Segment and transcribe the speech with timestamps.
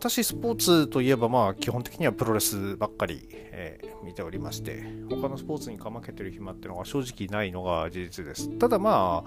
[0.00, 8.48] 私、スポーツといえば、まあ、基本的にはプロレスばっかり、えー、見ておりまして、他のスポーツにかまけてる暇っていうのが正直ないのが事実です。
[8.58, 9.26] ただま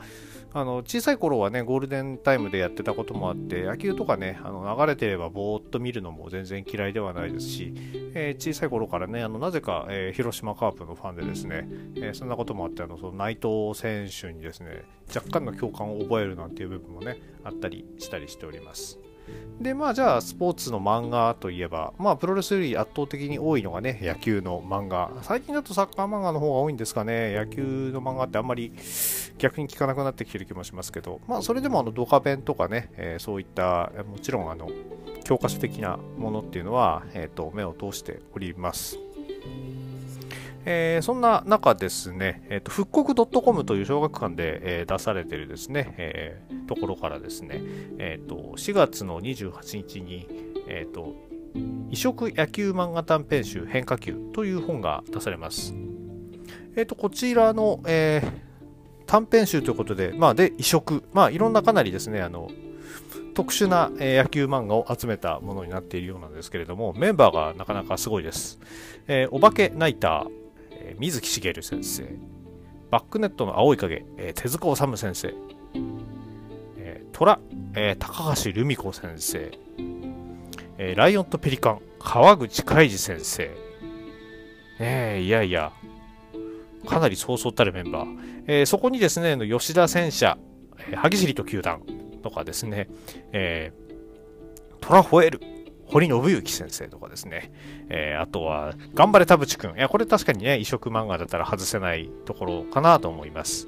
[0.51, 7.75] あ、あの小さい頃はね、ゴールデンタイムでやってたこともあって、野球とかね、あの流れてればぼーっと見るのも全然嫌いではないですし、
[8.15, 14.85] えー、小さい頃からね、あのなぜか、えー、広島カープのファンでですね、え、そんなこともあって、あのその内藤選手にですね、
[15.15, 19.02] 若干の共感を覚えるなんていう部分もね、あったりしたりしております。
[19.59, 25.11] で、まあ、じゃあ、スポーツの漫画といえば、まあ、プロレスより圧倒的に多いのがね、野球の漫画。
[25.21, 27.33] 最近だとサッカー漫画の方が多いんですかね。
[27.35, 28.73] 野球の漫画ってあんまり
[29.37, 34.69] 逆に聞かなくなってきてる気もしますけど、まあ、それでも、あの、ドカベンとかね、えー、そういった、もちろん、あの、
[35.23, 38.97] 教科書的なものっていうのは、えっ、ー、と、目を通しております。
[40.65, 47.61] えー、そんな中ですね、えーと、復刻 .com という小学館で、えー、出されているですね、えー、ところからですね、
[47.97, 50.27] えーと、4月の28日に、
[50.67, 51.15] えーと、
[51.89, 55.73] 異色野球漫画短編集変化球という本が出されます。
[56.75, 62.49] えー、とこちらの、えー、短編集ということで、まあ、で異色、まあ、いろんなかなりですね、あの
[63.33, 68.59] 特殊な、野球漫画を集めたものになっているようなんですけれども、メンバーがなかなかすごいです。
[69.07, 70.42] えー、お化けナイター、
[70.83, 72.07] え、水木しげる先生、
[72.91, 75.33] バックネットの青い影、えー、手塚治虫先生、
[76.77, 77.39] えー、虎、
[77.75, 79.51] えー、高橋留美子先生、
[80.77, 83.49] えー、ライオンとペリカン、川口海二先生、
[84.79, 85.71] え、いやいや、
[86.85, 90.37] かなりそうそうたるメンバー、えー、そこにですね、吉田戦車、
[90.89, 91.81] えー、萩尻と球団
[92.21, 92.89] とかですね、
[93.31, 95.39] えー、トラホエル、
[95.85, 97.51] 堀信之先生とかですね、
[97.89, 99.77] えー、あとは、頑張れ田淵くん。
[99.77, 103.67] いや、これ確かにね、異色漫画だったら外せないところかなと思います。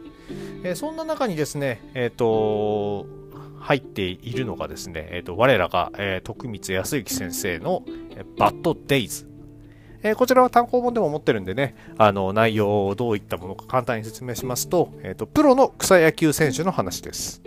[0.63, 3.05] えー、そんな中にですね、えっ、ー、と、
[3.59, 7.83] 入っているのがですね、えっ、と、我らが、え徳光康之先生の、
[8.15, 9.27] えバッドデイズ。
[10.03, 17.41] えこちらは単行本でも持ってるんでね、あの、内容をどういったものか簡単に説明しますと、えっ、と、プロの草野球選手の話です。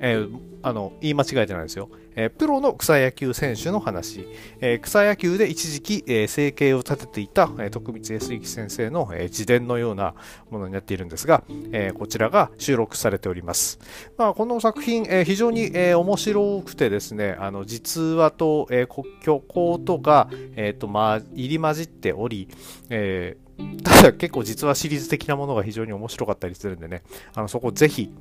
[0.00, 4.26] えー、あの言い間違えてないですよ、えー、プロの草野球選手の話、
[4.60, 10.14] えー、草野球で一時期、えー、生計を立てていた、えー、徳光康之先生の、えー、自伝のような
[10.50, 13.78] ものになっているんですが、えー、こちらが収録されております。
[14.16, 22.48] まあ、この作品、えー、非常に、えー、面白くてですね、あの実話と、えー、国境公とが、えーとまあ、入り混じっており、
[22.90, 27.02] えー、ただ結構実はシリーズ的なものが非常に面白かったりするんでね、
[27.34, 28.12] あのそこぜひ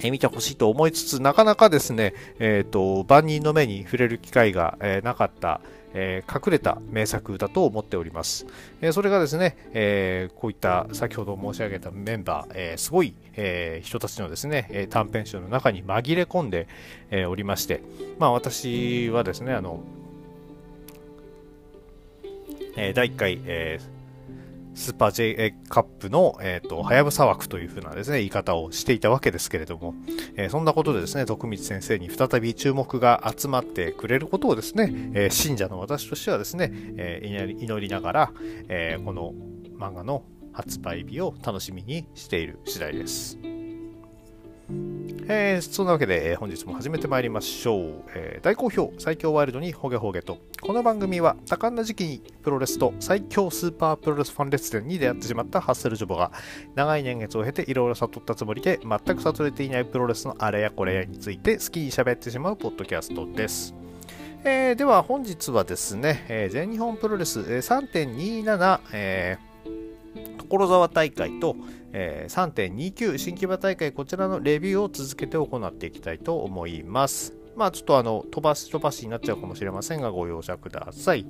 [0.00, 5.60] え見てほしいと思いつつ、なかなかですね、えっ、ー、と、万人の目に触れる機会が、えー、なかった、
[5.94, 8.46] えー、隠れた名作だと思っております。
[8.80, 16.66] えそれがですね、えこういった先ほど申し上げたメンバー、えすごい、え人たちのですね、短編集の中に紛れ込んで、
[17.10, 17.82] えおりまして、
[18.18, 19.80] まあ私はですね、あの、
[22.76, 23.91] え第1回、えー
[24.74, 29.94] スーパー J カップの、えっ、ー、と、はやぶさ枠というふうなですね、言い方をしていたわけですけれども、
[30.36, 38.32] えー、そんなことでですね、徳光先生に再び注目が集まってくれることをですね、えー、信者の私としてはですね、え祈りながら、
[38.68, 39.34] えこの
[39.78, 43.51] 漫画の発売日を楽しみにしている次第です。
[45.28, 50.38] えー、そんなわけで、えー、本日も始めてまいりましょう、えー、大好評最強ワイルドにホゲホゲと。
[50.60, 56.32] この番組は多感な時期にプロレスと最強スーパープロレスファン列伝に出会ってしまったハッセルジョボが
[56.74, 63.74] 長い年月を経ていろいろ悟ったつもりで全く悟れていないプロレスのあれやこれやについて好きに喋ってしまうポッドキャストです。
[64.44, 69.51] えー、では本日はですね、え、全日本プロレス、3.27、えー、
[70.38, 71.56] 所沢大会と、
[71.92, 77.34] えー、3.29新木場大会こちらのレビューを続けて行っていきたいと思います。
[77.56, 81.26] まあちょっとあの飛ばし飛ばしになっちゃうかもしれませんがご容赦ください。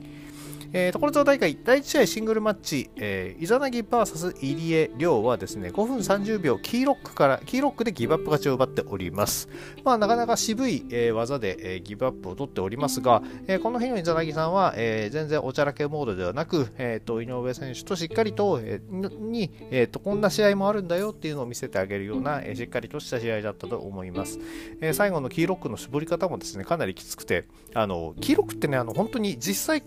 [0.75, 9.49] えー、所沢大会第1試合シングルマッチ、えー、イザナギ VS 入江亮はですね、5分30秒キーロックから、キーロックでギブアップ勝ちを奪っております。
[9.85, 24.39] まあ、なかなか渋い、えー、技で、えー、ギブアップを取っておりますが、えー、この日のイザナギさんは、えー、全然おちゃらけモードではなく、えーと、井上選手としっかりと、えー、に、えーと、こんな試合もあるんだよっていうのを見せてあげるような、えー、しっかりとした試合だったと思います。
[24.81, 27.45] えー、最後のキーロックの絞り方もですね、かなりきつくて、
[27.75, 29.83] あの、キーロックってね、あの、本当に実際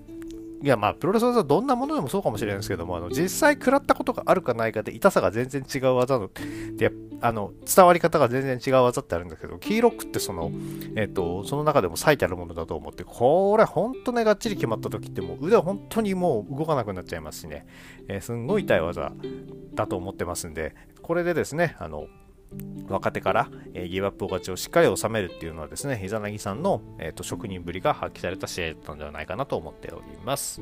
[0.65, 6.27] いやまあプロレス技どんなものでもそうかもしれないですけどもあの実際食らったことがあるかないかで痛さが全然違う技の
[6.75, 6.91] で
[7.21, 10.49] あの伝わり方が全然違う技ってあるんだけどキーロックってその,、
[10.95, 17.67] えっとその中でも最たるものだと思ってこれ本当ねがっちり決まった時ってもう腕本当にもう動かなくなっちゃいますしね、
[18.07, 19.11] えー、すんごい痛い技
[19.75, 20.73] だと思ってますんで
[21.03, 22.07] これでですねあの
[22.87, 30.61] 若手から、えー、ギブアップ勝ちをしっかり収めるっていうのはですね、膝なぎさんの、えーと、職人ぶりが発揮された試合だったんではないかなと思っております。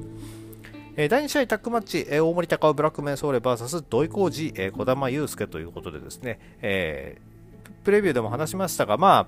[0.95, 9.27] えー、第2試合タックマッチ、えー、大森高尾ブラックメンソーレ VS 土井浩二、えー、小玉祐介ということでですね、えー、プレビューでも話しましたが、ま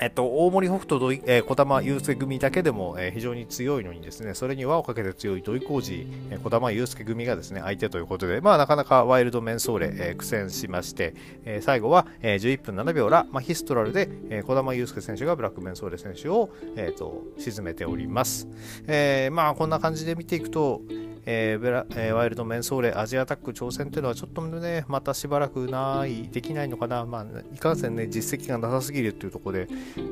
[0.00, 11.14] えっと、大森北斗土井、えー、小玉祐介組だけでも、えー、非常に強いのにですね、それに輪をかけて強い土井浩二、えー、小玉祐介組がですね、相手ということで、まあ、なかなかワイルドメンソーレ、えー、苦戦しまして、
[11.44, 18.48] えー、最後は、えー、11分7秒ら、マヒストラルで、えー、小玉祐介選手がブラックメンソーレ選手を、えーと、沈めております。
[18.86, 20.80] えー、まあ、こんな感じで見ていくと、
[21.26, 27.04] えーブラえー、ワイルドメンソーレアジアタック挑戦というのはちょっとね、またしばらくない、できないのかな。
[27.04, 29.68] まあ、いかんせんね、実績がなさすぎるっていうところで、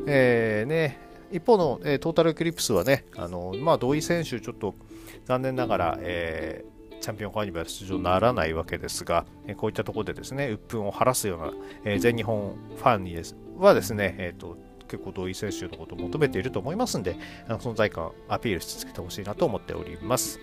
[0.07, 0.99] えー、ね、
[1.31, 4.75] 一方の、えー、トータルエクリプスはね、あのまあ、土井選手、ちょっと
[5.27, 11.53] 残念ながら、えー、チャンピオンカーニバル出場ならないわけですが、えー、こういったところでですね、鬱憤を晴らすような、
[11.85, 14.57] えー、全日本ファンにですはですね、えーと、
[14.89, 17.17] 結構土井選手のことを求めていると思いますんで、
[17.47, 20.41] あの存在感アピールし続けてほしいなと思っております。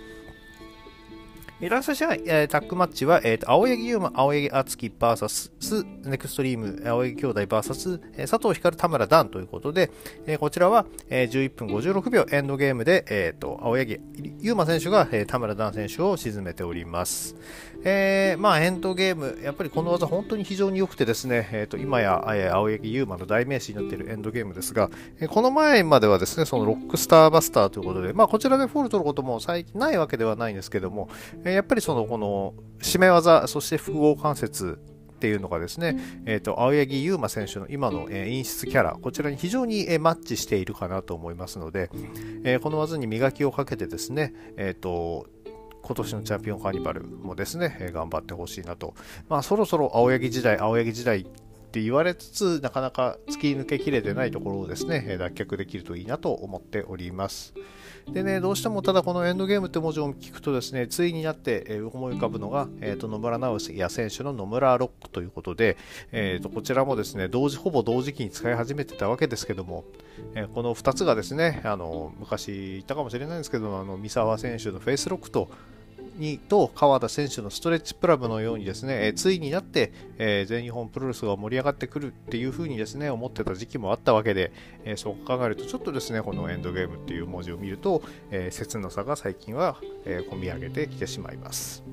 [1.61, 9.89] ラスト試合、えー、タッグマッチは、えーと、青柳優馬、青柳敦樹 VS ネクストリーム、青柳兄弟 VS、佐藤光留、田村男児ということで、
[10.27, 14.01] えー、こちらは、えー、11分56秒エンドゲームで、えーと、青柳
[14.41, 17.37] 優馬選手が、えー、田村男児選手を沈めております。
[17.87, 24.89] えー、まあエンドゲーム、やっぱりこの技本当に非常に良くてですね、えーと、今や、えー、青柳優馬の代名詞になっているエンドゲームですが、
[25.19, 31.09] えー、この前まではですね、そのロックスターバスターということで、まあこちらでフォール取ることも最近ないわけではないんですけども、
[31.43, 34.79] えやっぱりそのこの締め技、そして複合関節
[35.15, 41.89] っていうのがですね、えーと、青柳優馬選手の今の、えー、演出キャラ、こちらに非常に、えー、マッチしているかなと思いますので、
[42.43, 45.27] えー、この技に磨きをかけてですね、えーと、
[45.85, 48.95] 今年のチャンピオンカーニバルもですね、頑張ってほしいなと。
[49.29, 51.23] まあ、そろそろ青柳時代、青柳時代っ
[51.75, 57.53] て言われつつ、なかなか突き抜けきれてないところをですね、脱却できるといいなと思っております。
[58.11, 65.75] でね、どうしてもただこのエンドゲームって文字を聞くとですね、ついになって、思い浮かぶのが、えーと、野村直哉選手の野村ロックということで、
[66.13, 69.83] えーと、こちらもですね、同時、ほぼ同時期に使い始めてたわけですけども、
[70.33, 75.49] えー、この2つがですね、あの昔言ったかもしれないんですけど、あの三沢選手のフェイスロックと、
[76.17, 84.51] にと川田選手のストレッチプラブのようにですね、えー、ついになって、えー、全日本プロレスが盛り上がってくるっていうふうにですね、思ってた時期もあったわけで、
[84.83, 88.01] えー、そう考えるとちょっとですね、このエンドゲームっていう文字を見ると、
[88.31, 91.83] え切なさが最近は、え込み上げてきてしまいます。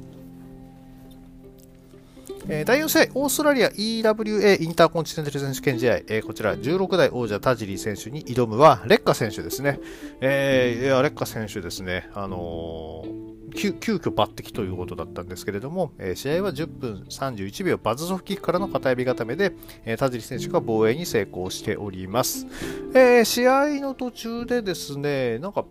[2.49, 9.79] えー、第4試合、オーストラリア EWA インターコンチネンタル選手権試合、えー、こちら16代王者田尻選手に挑むは、レッカ選手ですね。
[10.21, 12.09] えー、いや、レッカ選手ですね。
[12.15, 19.53] あのー急急遽抜擢ということだったんですけれども、えー、試合は10分31秒バズソフキックからの片指固めで、
[19.85, 22.47] えー、田尻選手が防衛に成功しております。
[22.95, 25.65] えー、試合の途中でですね、なんか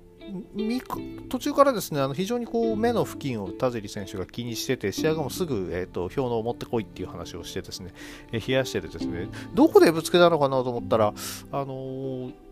[1.30, 7.94] 途中からですねあの非常にこう目の付近を田尻選手が気にしてて試合後もすぐ、えーと、氷のを持ってこいっていう話をしてですね、
[8.32, 11.14] え、冷やしててですねどこでぶつけたのかなと思ったら、
[11.52, 12.51] あのー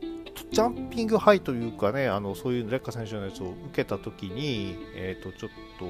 [0.51, 5.85] ジャンピングハイというかね、あのそういうレッカ選手のやつを受けたときに、えっ、ー、と、ちょっと、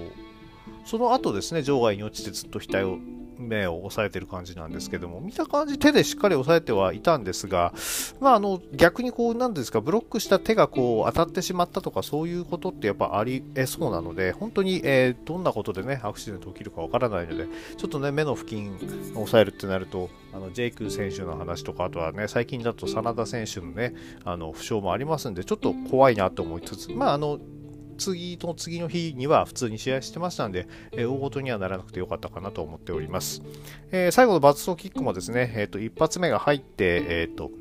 [0.86, 3.00] その後ですね、場外に落ちてずっと額を、
[3.40, 7.74] 目を押さえてる感じなんですけども、見た感じ手でしっかり押さえてはいたんですが、
[8.20, 18.74] まあ、あの、逆にこう、なんですか、ブロックした手がこう、当たってしまったとか、そういうことってやっぱありえそうなので、本当に、えー、どんなことでね、アクシデント起きるかわからないので、ちょっとね、目の付近
[19.16, 23.94] を押さえるってなると、あのジェイク選手の話とか、あとはね、最近だと真田選手のね、
[24.26, 27.40] あの負傷もありますんで、ちょっと怖いなと思いつつ、まあ、あの、
[28.00, 33.44] 次の次の日には普通に試合してましたんで、えー、大ごとにはならなくてよかったかなと思っております。
[33.92, 37.52] えー、最後のバツソーキックもですね、えーと、一発目が入って、えーと、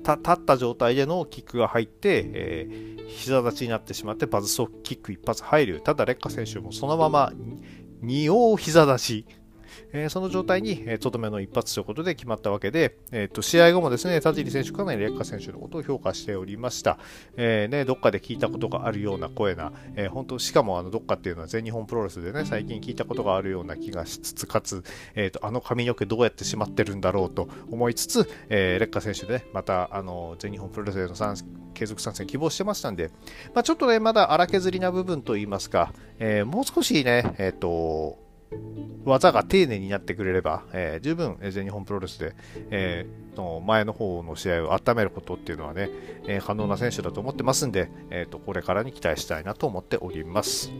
[0.00, 5.80] 立った状態でのキックが入って、えー、膝立ちになってしまってバズソーキック一発入る。
[5.80, 7.32] ただ、レッカ選手もそのまま
[8.02, 9.26] 2王膝立ち
[9.92, 16.98] え、その状態に、え、とどめの一発ということで決まったわけで、えーと、試合後もですね、田尻選手かなり劣化選手のことを評価しておりました。
[17.36, 24.84] えー、ね、どっかで聞いたことがあるような声な、えー、本当、しかもあのどっかっていうのは全日本プロレスでね、最近聞いたことがあるような気がしつつ、かつ、
[25.14, 31.36] えーと、あの髪の毛どうやってしまってるんだろうと思いつつ、えー、劣化選手で、ね、またあの全日本プロレスへの参
[31.74, 33.10] 継続参戦希望してましたんで、
[33.54, 38.18] まあ、ちょっとね、まだ荒削りな部分といいますか、えー、もう少しね、えっ、と、
[39.04, 42.34] 技が丁寧になってくれれば、えー、十分全日本プロレスで、
[42.70, 45.90] えー、の前の方の試合を温めることっていうのはね、
[46.26, 50.70] えー、可能な選手だと思ってますんで、えーと、これからに期待したいなと思っております。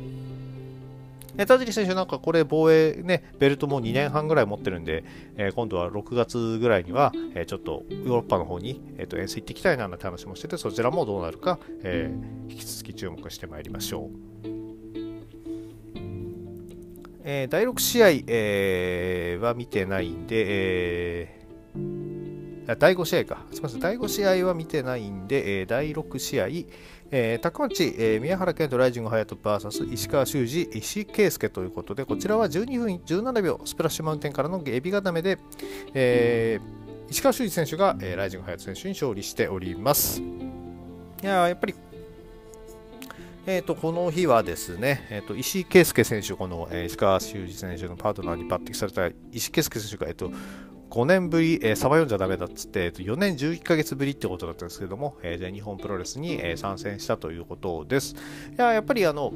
[1.39, 5.05] え田尻選手なんかこれ防衛ね、ベルトも2年半ぐらい持ってるんで、
[5.37, 12.13] えー、今度は6月ぐらいには、えー、ちょっとヨーロッパの方に、えー、と遠征行ってきたいななんて話もしてて、そちらもどうなるか、え、
[12.49, 14.11] 引き続き注目してまいりましょ
[14.47, 14.60] う。
[17.33, 23.47] えー、第6試合、えー、は見てないんで、えー、第5試合か。
[23.53, 23.81] すみません。
[23.81, 26.49] 第5試合は見てないんで、えー、第6試合、
[27.13, 35.39] えー、高町、えー、宮原健人、ライジング隼人 VS 石川修司、石井圭介ということで、こちらは12分17秒、スプラッシュマウンテンからのエビ固めで、
[35.95, 40.21] えー、石川修司選手が、えー、ライジング隼人選手に勝利しております。
[40.21, 41.75] いややっぱり
[43.53, 50.31] えーと、この日はですね、えーと、石井圭介選手、この、えー、石川修司選手のパートナーに抜擢された石井圭介選手が、えーと、
[50.89, 58.15] 5年ぶり、えー、サバ読んじゃだめだっつって、えー、と4年11ヶ月ぶりってことだったんですけども、えー、全日本プロレスに、えー、参戦したということです。
[58.15, 59.33] いややっぱりあの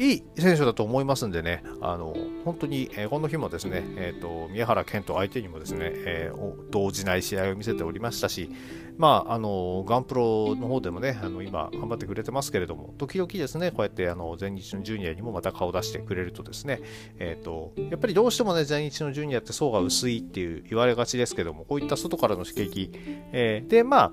[0.00, 2.16] いい選手だと思いますんでね、あの
[2.46, 8.50] 本当に、えー、この日もですね、えーと、宮原健人相手にもですね、えー、動じない試合を見せておりましたし、
[8.96, 16.80] まあ、あのガンプロの方でもね、あの今、頑張ってくれてますけれども、時々ですね、こうやってあの全日のジュニアにもまた顔を出してくれるとですね、
[17.18, 22.90] えーと、やっぱりどうしてもね、全日のジュニアって層が薄いっていう言われがちですけども、こういった外からの刺激、
[23.32, 24.12] えー、で、まあ、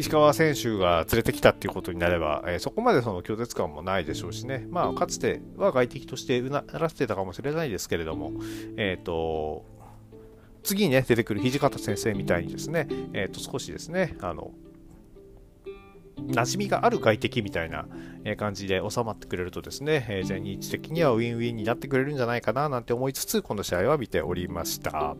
[0.00, 8.32] 石川選手が連れてきたっていうことになれば、えー、そこまでその拒絶感もないでしょうしね、まあ、かつては外敵としてうならせてたかもしれないですけれども、
[8.78, 9.64] えっ、ー、と、
[10.62, 14.52] 次にね、出てくる土方先生みたいにですね、えっ、ー、と、少しですね、あの、
[16.28, 17.86] 馴染みがある外敵みたいな
[18.36, 25.16] 感じで収まってくれるとですね、全日的にはウィンウィンになってくれるんじゃないかななんて思いつつ、この試合は見ておりました。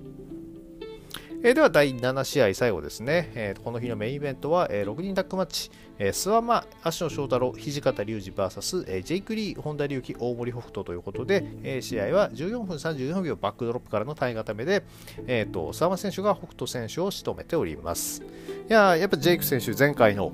[1.42, 14.82] えー、では第7試合最後ですね、えー、この日のメインイベントは、えー、6人タッグマッチ、えー、諏訪間、足野翔太郎、土方隆二 VS、えー、ジェイク・リー、本田隆起、大森北斗ということで、えー、試合は14分34秒バックドロップからの体固めで、
[15.26, 18.23] えーと、諏訪間選手が北斗選手を仕留めております。
[18.68, 20.32] いややっぱジェイク選手、前回の、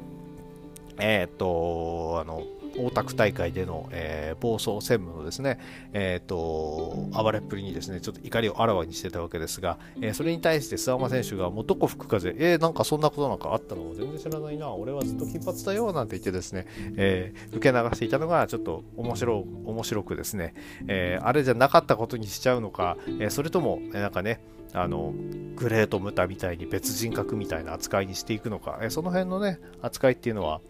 [0.99, 2.43] えっ、と、あの、
[2.79, 5.59] 大田区大会での、えー、暴走専務のですね、
[5.93, 16.67] えーと、暴れっぷりにですねちょっと怒りをあらわにしてたわけですが、えー、それに対して諏訪間選手がもうどこ吹く風、えー、なんかそんなことなんかあったの全然知らないな、俺はずっと金髪だよなんて言ってですね、
[16.97, 20.55] えー、受け流していたのがちょっと面白面白くですね、
[20.89, 24.41] え、あれじゃなかったことにしちゃうのか、え、それとも、え、なんかね、
[24.73, 25.15] あの
[25.57, 30.61] グレート・ムタみたいに別人格みたいな扱いにしていくのか、えその辺のね扱いっていうのは、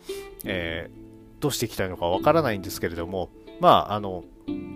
[0.44, 1.05] えー、
[1.40, 4.24] どうしていきたいのかわからないんですけれども、まあ、あの、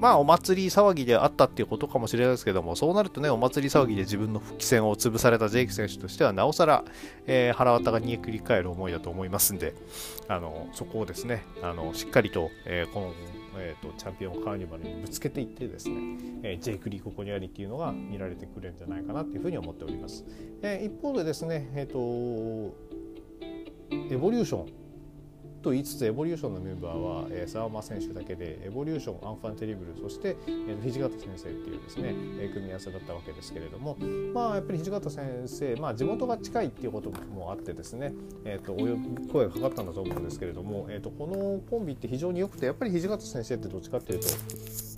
[0.00, 6.84] まあ、お祭り騒ぎであったっていうことかもしれないですけども、そうなるとね、お祭り騒ぎで自分の復帰戦を潰されたジェイク選手としては、なおさら、
[7.26, 9.74] えー、腹渡が煮えくり返る思いだと思いますんで、
[10.28, 13.12] あのそこをですね、あのしっかりと、えー、この、
[13.58, 15.96] えーと、チャンピオンカーニバルにぶつけていってですね、
[16.42, 20.24] えー、ジェイク・リーここにありっていうのが見られてくれるんじゃないかなっていうふうに思っております。
[20.62, 21.98] えー、一方でですね、えっ、と、
[24.10, 24.79] エボリューション
[25.62, 33.96] と言いつつエボリューションのメンバーは、えー、沢間選手だけでエボリューションアンファンテリブルそして、えー、土方先生っていうですね、えー、組み合わせだったわけですけれども
[34.32, 38.12] まあやっぱり土方先生、まあ、地元が近いっていうこともあってですね、
[38.44, 44.26] えーと、と声がかかったんだと思うんですけれども、えーと、このコンビって非常に良くてやっぱり土方先生ってどっちかっていうと、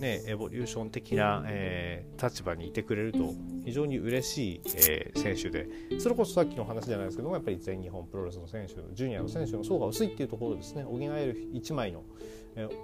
[0.01, 10.85] ね、エボリューション的な、えー、立場にいてくれると非常に嬉しい、えー、選手でそれこそさっきの話じゃないですけどもやっぱり全日本プロレスの選手ジュニアの選手の層が薄いっていうところですね。
[10.85, 12.03] 補える1枚の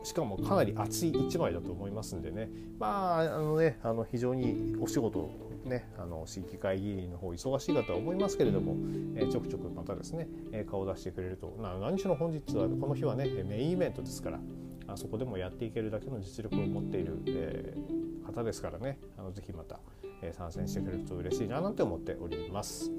[0.02, 2.48] しかもかなり厚い1枚だと思いますんでね。
[2.78, 5.30] まああのねあの非常にお仕事
[5.64, 8.76] ねあの市議会議員の方忙しいかとは思いますけれども、
[9.14, 11.56] えー、ちょくちょくまたですね、えー、顔を出してくれると。
[11.60, 14.40] な何しろ本日はこの日はねメインイベントですから
[14.86, 18.98] あそこでもやっていけるだけの実力を持っている、えー、方ですからね。
[19.18, 19.80] あのぜひまた、
[20.22, 22.90] え参戦してくれると嬉しいななんて思っております。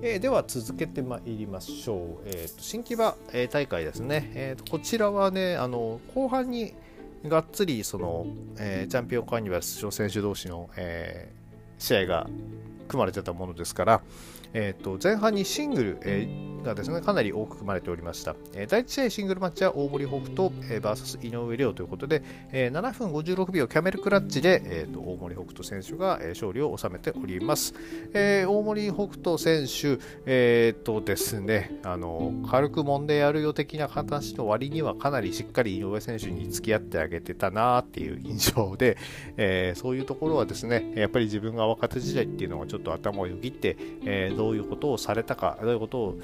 [0.00, 6.74] えー、では続けてまいりましょう、えーと、新木場、えー、大会ですね、えーと、こちらはねあの後半に
[7.24, 8.26] がっつりその、
[8.58, 12.28] えー、チャンピオンカーニバル出場選手同士の、えー、試合が
[12.88, 14.02] 組まれてたものですから、
[14.54, 27.74] えーと、前半にシングル、えー、がですねかなり多く組まれておりました、えー、第1試合シングルマッチは大森北斗、えー、VS 井上涼ということで、えー、7分56秒キャメルクラッチで、えーと、大森北斗選手が、えー、勝利を収めております、
[28.12, 38.96] えー、大森北斗選手、えーとですね、あの軽く揉んでやるよ的な形の割にはかなりしっかり井上選手に付き合ってあげてたなっていう印象で、
[39.36, 46.18] えー、そういうところはですねやっぱり自分が若手時代っていうのがちょっと頭をよぎって、えーどういうことをされたかどういうことを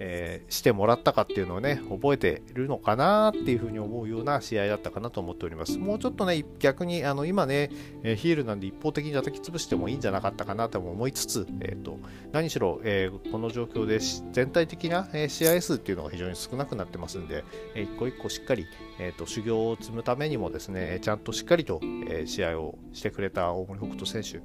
[0.00, 5.78] えー、してもらったかっていうのをね、覚えてるのかなっていうふうに思うような試合だったかなと思っております。
[5.78, 7.70] もうちょっとね、逆にあの今ね、
[8.02, 11.98] ヒールなんで一方的に叩き潰してもいいんじゃなかったかなとも思いつつ、えーと、
[12.32, 14.00] 何しろ、えー、この状況で
[14.32, 18.66] 全体的な、試合数っていうのが非常に少なくなってますんで、えー、一個一個しっかり、
[18.98, 24.40] えーと、修行を積むためにもですね、ちゃんとしっかりと、え試合をしてくれた大森北斗選手、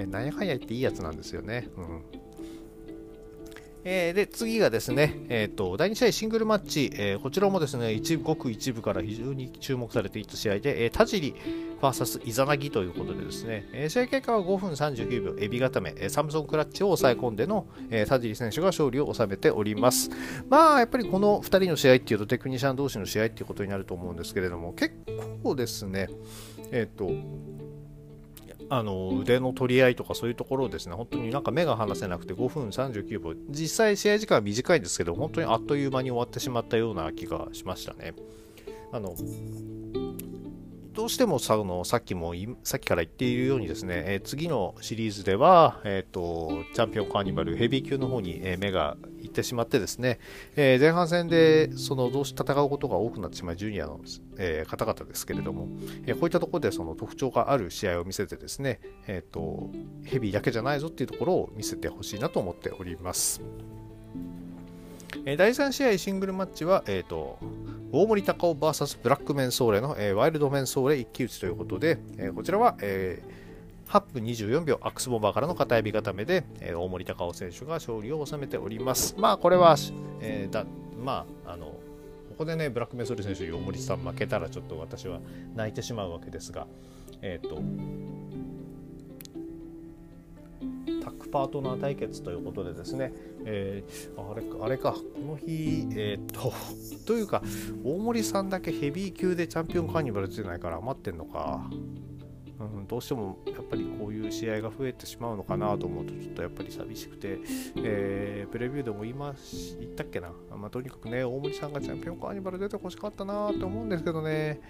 [0.00, 1.68] えー、なんやかんや言っていいやつなんですよね。
[1.76, 2.25] うん
[3.88, 11.36] えー、で、次がですね、え、ー、と、第2試合シングルマッチ、えー、こちらもですね、一ごく一部から非常に注目されていた試合で、えー、田尻
[11.80, 20.10] VS イザナギということでですね、えー、試合結果は5分39秒、エビ固め、サムソンクラッチを抑え込んでの、えー、田尻選手が勝利を収めております。
[20.48, 24.96] まあ、やっぱりこの2人の試合っていうと、テクニシャン同士の試合っていうことになると思うんですけれども、結
[25.44, 26.08] 構ですね、
[26.72, 27.12] えっ、ー、と、
[28.68, 38.14] あの腕の取り合いとかそういうところをですね、本当になんか目が離せなくて5分39秒、実際試合時間は短いんですけど、本当にあっという間に終わってしまったような気がしましたね。
[38.92, 39.14] あの
[40.96, 42.32] どうしてもさのさっきも
[42.64, 50.18] さっきから言っているようにですね、えー、次のシリーズでは、えーと、チャンピオンカーニバルヘビー級の方に、えー、目がいってしまってですね、
[50.56, 54.00] えー、前半戦でそのどうし戦うことが多くなってしまうジュニアの、
[54.38, 55.68] えー、方々ですけれども、
[56.06, 59.70] えこういったところでその特徴がある試合を見せてですね、えーと
[60.04, 63.42] ヘビーだけじゃないぞっていうところを見せてほしいなと思っております。
[65.24, 67.38] え第3試合シングルマッチは、えーと、
[67.92, 79.14] 大森隆夫 VS ブラックメンソーレの、えー、ワイルドメンソーレ一騎打ちということで、えー、こちらは、えー、8分24秒アクスボンバーからの片指固めで、え、大森隆夫選手が勝利を収めております。
[79.18, 79.76] まあこれは、
[80.20, 80.64] え、だ
[81.02, 81.80] まああのこ
[82.38, 85.20] こでねブラックメンソーレ選手大森さん負けたらちょっと私は
[85.54, 86.66] 泣いてしまうわけですが、
[87.22, 87.62] えっ、と
[91.36, 93.12] パートナー対決ということでですね、
[93.44, 96.50] えー、あれあれか、この日、えー、っと、
[97.04, 97.42] というか、
[97.84, 101.68] 大森さんだけヘビー級でチャンピオンカーニバル出ないから余ってんのか。
[102.58, 107.38] うん、どうしてもやっぱりこういう試合が増えてしまうのかなと思うとちょっとやっぱり寂しくて、
[107.76, 109.34] えー、プレビューでも言いま
[109.78, 114.60] 言ったっけな、まあ、とにかくね大森さんがチャンピオンカーニバル出てほしかったなと思うんですけどね。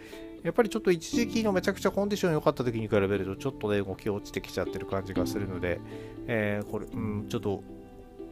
[0.42, 5.80] やっぱりちょっと一時期のめちゃくちゃコンディション良かった時に比べるとちょっとね動き落ちてきちゃってる感じがするので、
[6.26, 7.64] えー、これ、うん、ちょっと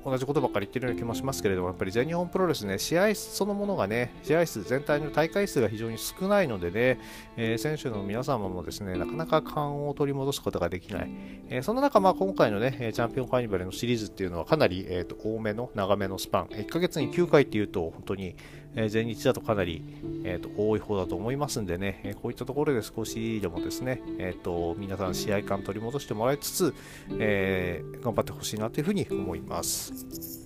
[0.04, 7.00] 同じことばっかり言ってるような気もしますけれども、やっぱり全日本プロレスね、試合そのものがね、試合数全体の大会数が非常に少ないのでね、
[7.36, 11.10] えー、選手の皆様もですね、なかなか勘を取り戻すことができない。
[11.48, 16.46] えー、その中、まあ、今回のね、チャンピオンカーニバルのシリーズっていうのはかなり、えーと、多めの、長めのスパン。
[16.48, 18.36] 1ヶ月に9回っていうと、本当に、
[18.76, 19.82] え、前日だとかなり、
[20.24, 26.74] えーと、多い方だと思いますんでね、えこういったところで少しでもですね、えーと、皆さん試合感取り戻してもらいつつ、
[27.18, 30.43] え頑張ってほしいなというふうに思います。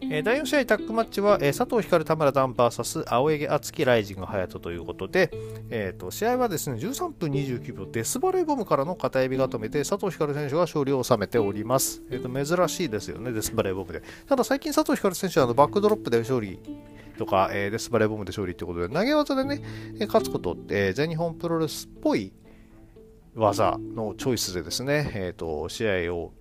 [0.00, 5.30] えー、第4試合タッグマッチは、えー、佐藤光田村ダン VS 青柳敦樹ライジング隼人ということで、
[5.70, 14.02] えーと、試合はですね13分29秒デスバレーボムからの片指固めで佐藤光選手が勝利を収めております、えーと、珍しいですよねデスバレーボムで。
[14.26, 16.60] ただ最近佐藤光選手はあのバックドロップで勝利
[17.18, 19.60] とか、えー、デスバレーボムで勝利ということで投げ技でね、
[20.00, 22.32] え勝つことって、全日本プロレスっぽい
[23.34, 26.32] 技のチョイスでですね、えーと試合を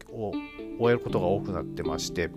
[0.79, 2.29] 終えることが多くなってまして、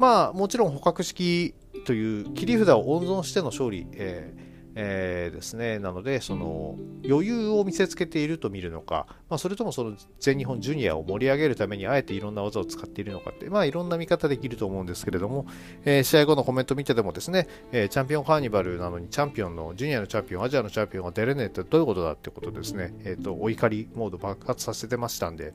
[0.00, 15.44] まあ、もちろん捕獲式という切り札を温存しての勝利、えーえー、ですね、なので、その余裕を見せつけていると見るのか、まあ、それともその全日本ジュニアを盛り上げるためにあえていろんな技を使っているのかって、まあ、いろんな見方できると思うんですけれども、
[15.84, 25.52] えー、試合後のコメント見ててもですね、えー、チャンピオンカーニバルなのにチャンピオンのジュニアのチャンピオン、アジアのチャンピオンが出れねえってどういうことだってことですね、えーと、お怒りモード爆発させてましたんで、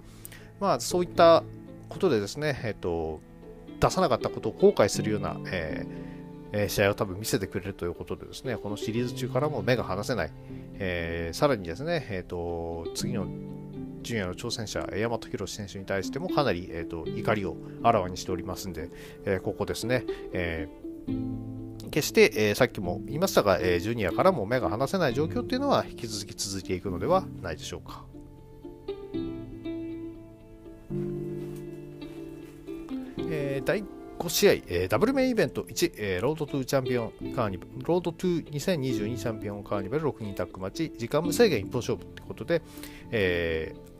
[0.60, 1.44] まあ、そういった
[1.90, 3.22] ことでですね、えっ、ー、と
[3.80, 10.32] 出さなかったことを後悔するような、えー、試合を多分見せてくれるということでですね、このシリーズ中からも目が離せない、
[10.76, 13.28] えー、さらにですね、えーと、次の
[14.02, 18.90] ジュニアの挑戦者、大和宏選手に対してもかなり、えーと、怒りをあらわにしておりますんで、
[19.26, 20.68] えー、ここですね、え、
[21.92, 28.06] 決して、えー、さっきも言いましたが、えー、ジュニアからも目が離せない状況っていうのは引き続き続いていくのではないでしょうか。
[33.60, 33.84] ー、第
[34.20, 42.62] 5試合、えー、ダブルメインイベント1、えー、ロードトゥチャンピオンカーニバル、ロードトゥー2022チャンピオンカーニバル6人タッグマッチ、時間無制限一本勝負ってことで、
[43.12, 43.95] えー、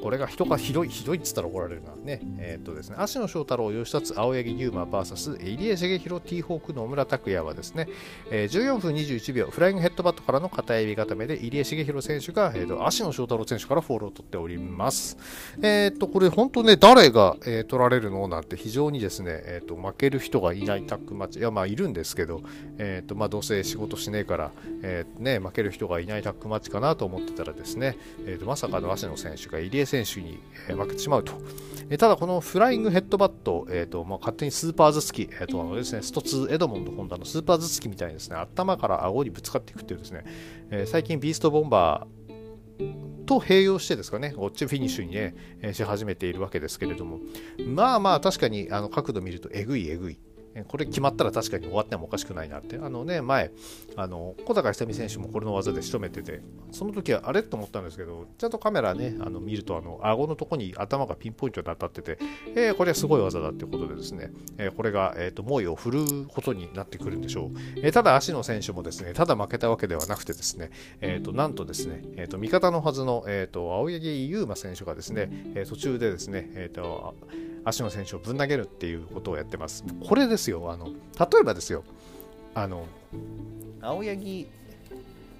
[0.00, 1.94] これが人がひどい、ひどいっつったら怒られるな。
[1.94, 2.20] ね。
[2.38, 7.88] えー、っとですね、芦野祥太郎、ヨシタツ、青柳優馬 VS 入江茂弘、 T-Hawk、野村拓也はですね、
[8.30, 15.16] えー、14分21秒、フライングヘッドバットからの片エビ固めで、入江茂弘選手が、えー、と芦野祥太郎選手からフォールを取っております。
[15.62, 22.42] えっと、これ本当ね、誰が、えー、取られるのなんて非常にですね、えっと、負ける人がいないタッグマッチ、いや、まあ、いるんですけど、
[22.78, 24.50] えっと、まあ、どうせ仕事しねえから、
[24.82, 31.32] えー、ね、負ける人がいないタッグマッチかなと思ってたらですね、えっと、まさかの芦野選手が入江選手に、え負けてしまうと。
[31.90, 40.24] えただ、このフライングヘッドバット、えーとまあ、勝手にスーパー頭突き、えーとあのですね、ストツエドモンド・ホンダのスーパー頭突きみたいにですね、頭から顎にぶつかっていくっていうですね、
[40.70, 47.20] えー、最近ビーストボンバーと併用してですかね、ウォッチフィニッシュにね、えー、し始めているわけですけれども、
[47.66, 50.18] まあまあ確かにあの角度見るとえぐいえぐい。
[50.68, 52.76] これ決まったら確かに終わってもおかしくないなって。
[52.76, 53.50] あのね、前、
[53.96, 57.42] あの小高久美選手もこれの技で仕留めてて、その時はあれ？
[57.42, 62.18] と思ったんですけど、ちゃんとカメラね、あの見ると、あの顎のとこに頭がピンポイントで当たってて、
[62.54, 67.58] えー、これはすごい技だってことでですね、えー、これが、えーと、猛威を振るうことになってくるんでしょう。
[67.76, 77.14] えー、ただ、足の選手もですね、ただ負けたわけではなくてですね、えーと、なんとですね、えーと、味方のはずの、えー、と青柳優馬選手がですね、途中でですね、えー、と
[77.64, 79.84] 足の選手をぶん投げるっていうことをやってます。
[80.06, 81.84] これですよ、あの例えばですよ、
[82.54, 82.86] あの
[83.80, 84.48] 青柳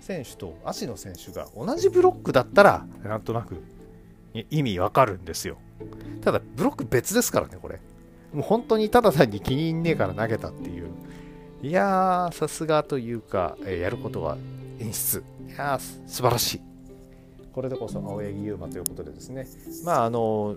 [0.00, 3.62] 選手と足の選手が同じブロックだったら、なんとなく
[4.50, 5.58] 意味わかるんですよ。
[6.22, 7.80] ただ、ブロック別ですからね、これ。
[8.32, 10.88] もう本当にただ単に気に入んねえから投げたっていう。
[11.62, 14.36] いやー、さすがというか、え、やることは
[14.80, 15.22] 演出。
[15.46, 16.71] いやー、素晴らしい。
[17.52, 19.46] これでこそ青柳優馬ということでですね、
[19.84, 20.56] まああの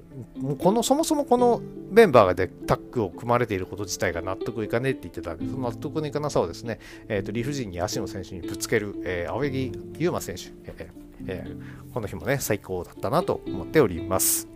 [0.59, 10.87] このそもそもこのメンバーでタッグを組まれていること自体が納得いかねえって言ってたんで、その納得のいかなさをですね、えーと、理不尽に足の選手にぶつける、えー、青柳優馬選手、えー
[11.27, 14.47] えー、この日もね、最高だったなと思っております。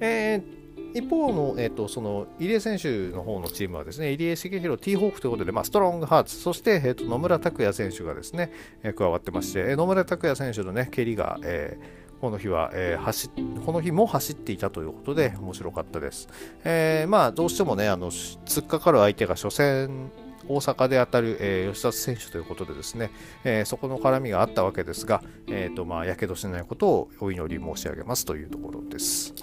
[0.00, 0.61] えー
[0.94, 8.52] 一方の、えーと、その入江選手の方のチームはですね入江茂弘、ティーホークということで、まあ、ストロングハーツ、そして、えーと、野村拓也選手がですね、
[8.96, 13.30] 加わってまして、野村拓也選手の、ね、蹴りが、えー、この日は、えー、走
[13.66, 16.28] この日も走っていたということで面白かったです。
[16.62, 20.12] えー、まあどうしてもねあの突っかかる相手が初戦
[20.48, 23.10] 大阪で当たる、えー、吉田選手ということでですね、
[23.42, 29.34] えー、そこの絡みがあったわけですが、えーとまあ、やけどしないことをお祈り申し上げますというところです。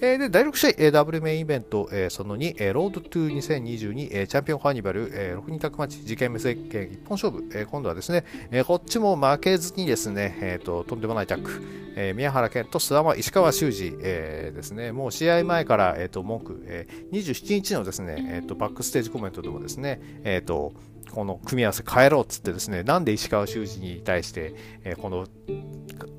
[0.00, 11.50] えー、で、第6試合、えー、ダブルメインイベント、えー、その2、えー、ロードトゥー2022、えー、チャンピオンカーニバル、えー、6人タッグマッチ、事件無制限一本勝負、えー、今度はですね、えー、こっちも負けずにですね、えーと、とんでもないタッグ、
[11.96, 20.74] えー、宮原健と須山石川修司、えー、ですね、もう試合前から、えーと、文句、えー、27日のですね、えーと、バックステージコメントでもですね、えーと、
[21.10, 25.26] この組み合わせ変えろっつってですね、なんで石川修司に対して、えー、この、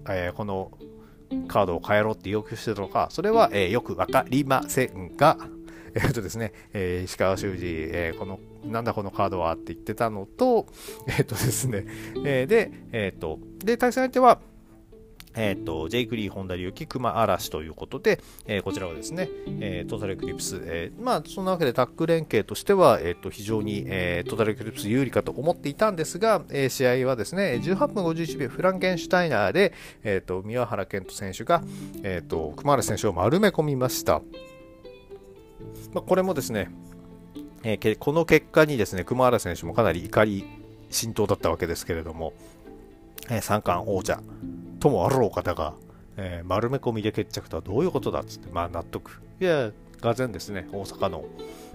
[0.10, 0.72] えー、この
[1.48, 5.38] カードを変えろって要求してたのか、それは、えー、よくわかりませんが、
[5.96, 10.68] えっとですね、えー、石川修司、えー、この、なんだこのカードはって言ってたのと、
[11.08, 11.86] えっとですね、
[12.26, 14.40] えー、で、えっと、で、対戦相手は、
[15.36, 31.64] え、ー、と、ジェイク・リー、本田竜輝、熊嵐ということで、えー、こちらはですね、えー、トータルエクリプス、えまあ、そんなわけでタッグ連携としては、えっ、と、非常に、えトータルエクリプス有利かと思っていたんですが、え試合はですね、18分51秒、フランケンシュタイナーで、えっ、と、宮原健人選手が、
[32.04, 34.22] えっ、と、熊嵐選手を丸め込みました。
[35.94, 36.70] まあ、これもですね、
[37.64, 40.46] えこの結果にですね、熊原選手もかなり怒り
[40.90, 42.34] 浸透だったわけですけれども、
[43.30, 44.22] え三冠王者、
[44.80, 45.74] ともあろう方が、
[46.18, 49.22] えー、丸め込みで決着とはどういうことだっつって、まあ納得。
[49.40, 51.26] いや、がぜですね、大阪の、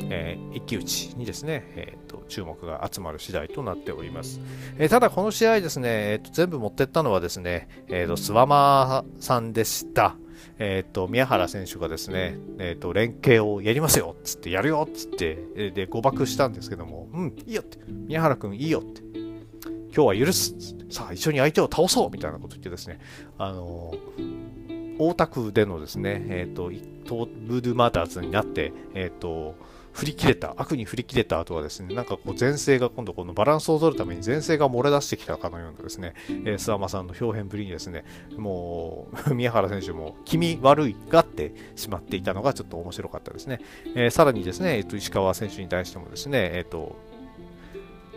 [0.08, 4.40] えー、一騎打ちにですね、えーと、注目が集まる次第となっております。
[4.78, 10.16] えー、ただ、この試合ですね、えーと、全部持ってったのはですね、えーと、スワマーさんでした。
[10.58, 19.02] えっ、と、宮原選手がですね、えっ、と、連携をやりますよっつって、やるよっつって、で、誤爆したんですけども、うん、いいよって、宮原君いいよって、
[19.94, 20.54] 今日は許す
[20.90, 22.98] さあ一緒に相手を倒そうみたいなこと言ってですね、
[23.38, 23.94] あの、
[24.98, 26.70] 大田区でのですね、えっ、ー、と、
[27.04, 29.56] トブードゥマーターズになって、えっ、ー、と、
[29.92, 38.04] 振り切れた、悪に振り切れた後はですね、なんかこう前世が今度このバランスを取るために前世が漏れ出してきたかのようなですね、えー、諏訪間さんの表現ぶりにですね、
[38.36, 43.60] もう、 宮原選手も気味悪いがってしまっていたのがちょっと面白かったですね。
[43.94, 46.96] えー、さらにですね、えっ、と、石川選手に対してもですね、えっ、と、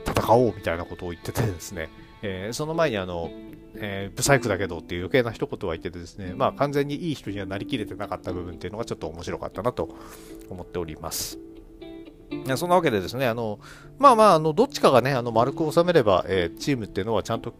[0.08, 1.89] 戦おうみたいなことを言っててですね、
[2.22, 3.30] えー、その前にあの、
[3.76, 9.89] えー、ブサイクだけどっていう余計な一言は言っててですね、まあ完全にいい人にはなりきれてなかった部分っていうのがちょっと面白かったなと
[10.50, 11.39] 思っております。
[12.58, 13.60] そんなわけでですね、あの、
[13.98, 17.54] まあまあ、あの、どっちかがね、あの、丸く収めれば、えー、チームっていうのはちゃんと、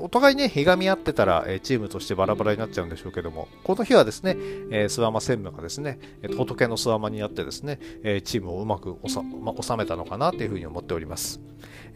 [0.00, 4.36] お互いね、ひがみ合ってたら、え、チームとしてバラバラになっちゃうんでしょうけども、この日はですね、
[4.70, 5.98] えー、スワマ専務がですね、
[6.36, 11.40] 仏のスワマになってですね、え、チームをうまく収,、まあ、収めたのかなというふうに思っております。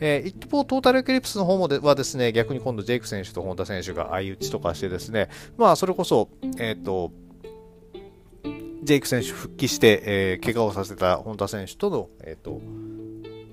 [0.01, 7.13] えー、一方、トータルエクリプスの方もではですね、逆に今度ジェイク選手と本田選手が相打ちとかしてですね、まあ、それこそ、えっ、ー、と、
[8.83, 12.61] ジェイク選手復帰して、えー、怪我をさせた本田選手との、えっ、ー、と、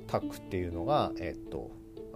[0.07, 1.71] タッグっていうのが、えっ、ー、と、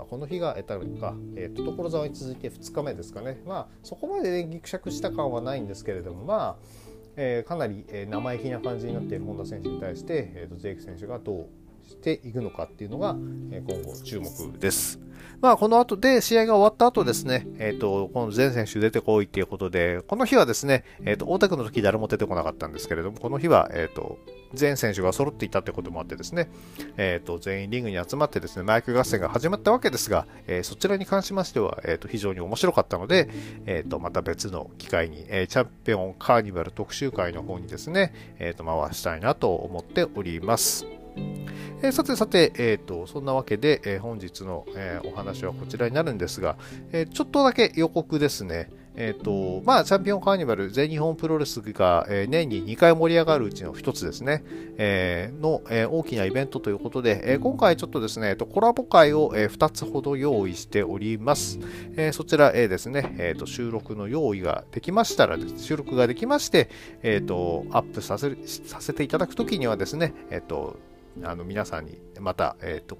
[0.10, 11.48] この日が、えたか、えーと、所沢に続いて2日目ですかね、まあ、そこまで、ね、ぎくしゃくした感はないんですけれども、まあえー、かなり、えー、生意気な感じになっている本田選手に対して、えーと、とジェイク選手がどう
[11.90, 13.16] していくのかっていうのが、
[13.52, 14.26] え今後注目
[14.60, 15.00] です。
[15.42, 24.18] まあ、この後で試合が終わった後ですね、えっ、ー、と、この全選手出てこいっていうことで、この日はですね、えっ、ー、と、大田区の時誰も出てこなかったんですけれども、この日は、えっ、ー、と、
[24.54, 26.50] 全選手が揃っていたってこともあってですね、
[26.98, 33.30] えっ、と、全員リングに集まってですね、マイク合戦が始まったわけですが、えそちらに関しましては、えっ、と、非常に面白かったので、
[33.66, 40.86] えっ、と、また別の機会に、えチャンピオンカーニバル特集会の方にですね、えっ、と、回したいなと思っております。
[41.82, 46.58] えー、さてさて、えーと、そんなわけで、えー、本日の、えお話はこちらになるんですが、
[46.92, 48.70] えちょっとだけ予告ですね。
[48.96, 54.44] えっ、と、まあ、チャンピオンカーニバル、全日本プロレスが、え年に2回盛り上がるうちの1つですね、
[54.78, 61.60] えの、え大きなイベントということで、え今回ちょっとですね、コラボ会を、え2つほど用意しております。
[61.96, 66.70] えそちら、えですね、えーと、収録の用意ができましたら、収録ができまして、
[67.02, 70.78] えっ、と、アップさせさせていただくときにはですね、えっ、と、
[71.24, 72.98] あの皆さんにまた、えーと、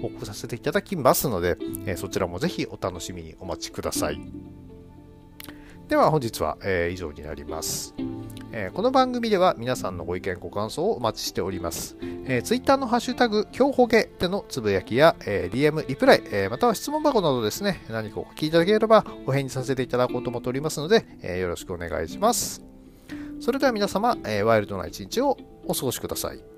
[0.00, 4.20] 報告させていただきますので、えー、そちらもぜひお楽しみにお待ちください。
[5.88, 7.94] では本日は、えー、以上になります、
[8.52, 11.96] えー、この番組では皆さんのご意見ご感想をお待ちしております。
[12.30, 22.62] えー、Twitter のハッシュタグ、今日ほげでのつぶやきや、えー、DM、リプライ、えー、または質問箱などですね、何かお聞きいただければお返事させていただこうと思っておりますので、えー、よろしくお願いします。
[23.40, 26.57] それでは皆様、えー、ワイルドな一日をお過ごしください。